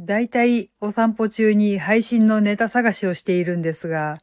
[0.00, 0.28] だい
[0.60, 4.20] いお散歩中に配信のネタ探しをしているんですが、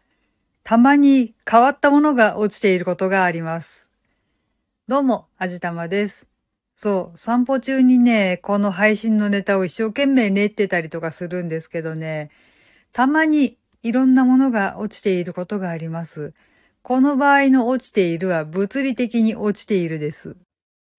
[0.64, 3.90] たまに変わったものが落ちていることがあります。
[4.88, 6.30] どうも、あじたまです。
[6.76, 12.32] そう、散歩中にね、この配信のネタを一生懸命練ってたりとかするんですけどね、
[12.94, 16.34] たまにいろんなものが落ちていることがあります。
[16.84, 20.38] この場合の落ちているは物理的に落ちているです。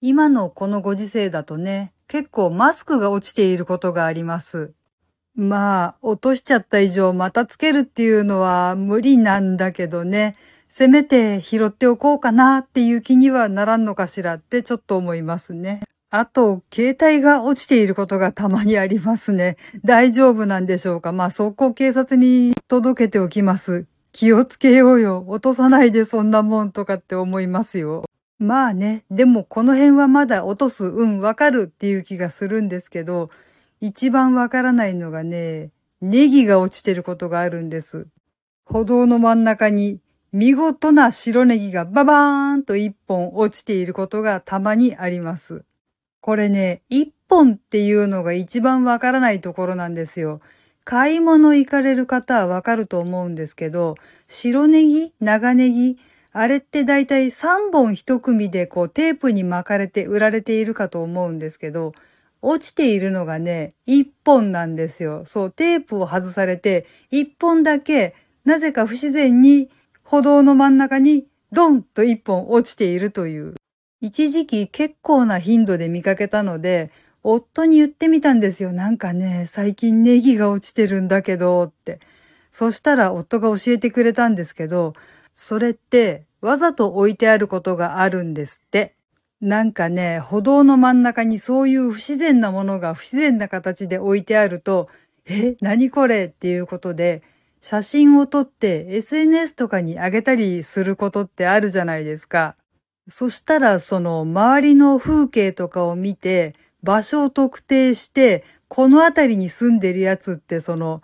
[0.03, 4.73] 今のこのご時世だとね、結構マスクが落ちていることがあります。
[5.35, 10.37] まあ、落としちゃった以上またつけるっていうのは無理なんだけどね、
[10.69, 15.83] せめて拾っておこうかなっていう気にはならんのかしらってちょっと思いますね。
[16.11, 19.57] あと、携帯が落ちていることがたまにありますね。
[19.85, 21.13] 大丈夫なんでしょうか？
[21.13, 23.87] まあ、速攻警察に届けておきます。
[24.13, 25.25] 気をつけようよ。
[25.27, 28.07] 落とさないでそんなもんとかって思いますよ。
[28.39, 33.31] まあね、でもこの辺はまだ落とす、うん、わかるっていう気がするんですけど、
[33.81, 38.09] 一番わからないのがね、ネギが落ちてることがあるんです。
[38.65, 40.01] 歩道の真ん中に
[40.33, 45.65] 見事な白ネギがババーンと一本落ちていることがたまにあります。
[46.21, 50.41] これね、一本っていうのが一番わからないところなんですよ。
[50.85, 53.97] 買い物行かれる方はわかると思うんですけど、
[54.29, 55.99] 白ネギ長ネギ
[56.39, 61.95] あれってだいたい3本1組でこうテープに巻かれて売られているかと思うんですけど、
[62.43, 65.25] 落ちているのがね、1本なんですよ。
[65.25, 68.15] そう、テープを外されて、1本だけ、
[68.45, 69.71] なぜか不自然に
[70.05, 73.55] 歩道の真ん中にドンと1本落ちているという。
[74.03, 76.91] 一時期結構な頻度で見かけたので、
[77.23, 78.73] 夫に言ってみたんですよ。
[78.73, 81.99] なんかね、最近ネギが落ちてるんだけど、って。
[82.51, 84.93] そしたら夫が教えてくれたんですけど、
[85.37, 88.95] それってわざと置いてあることがあるんですって。
[89.41, 94.89] なんかね、歩道の真ん中にそういう不自然なものが不自然な形で置いてあると、
[95.27, 96.27] え、何これ？
[96.27, 97.23] っていうことで、
[97.61, 102.55] 写真を撮って SNS とかに上げたりすることってあるじゃないですか。
[103.09, 106.53] そしたらその周りの風景とかを見て
[106.83, 111.03] 場所を特定してこの辺りに住んでるやつってその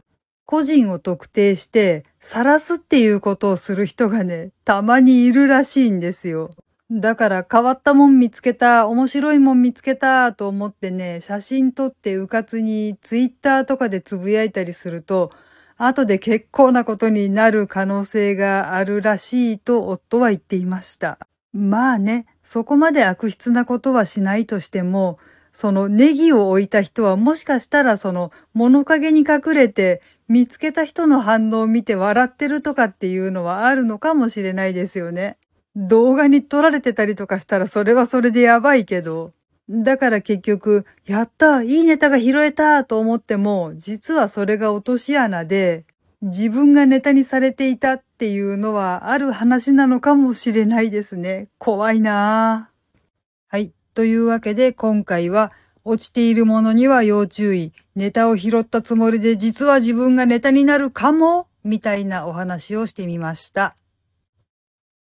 [0.52, 6.50] 個人を特定して晒すっていうことをする人がね、たまにいるらしいんですよ。
[6.90, 15.32] だから変わったもん見つけた、面白いもん見つけたと思ってね、写真撮ってうかつにツイッターとかでつぶやいたりすると、
[15.78, 21.18] 後で結構なことになる可能性があるらしいと夫は言っていました。
[21.54, 25.18] まあね、そこまで悪質なことはしないとしても、
[25.52, 35.36] そのネギを置いた人はもしかしたらその物陰に隠れて見つけた人の反応を見て笑ってるとかっていうのはあるのかもしれないですよね。
[35.76, 39.32] 動画に撮られてたりとかしたらそれはそれでやばいけど。
[39.70, 45.84] だから結局、やったいいネタが拾えたと思っても、実はそれが落とし穴で、
[46.20, 51.48] 自分がネタにされていたっていうのはある話なのかもしれないですね。
[51.58, 53.06] 怖いなぁ。
[53.48, 53.72] はい。
[53.94, 55.52] というわけで今回は
[55.84, 57.72] 落ちているものには要注意。
[57.94, 63.76] ネタを拾ったつもりで実は自分がネタになるかもみたいなお話をしてみました。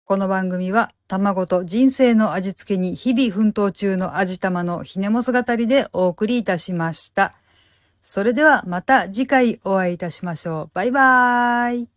[0.05, 7.33] この番組は卵と人生の味付けに日々奮闘中の味玉のひねもす語りでお送りいたしました。
[8.01, 10.71] それではまた次回お会いいたしましょう。
[10.73, 11.96] バイバーイ。